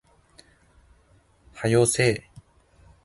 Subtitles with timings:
[1.53, 2.23] 早よせえ